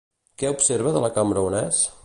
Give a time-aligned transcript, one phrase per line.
[0.43, 1.87] Què observa de la cambra on és?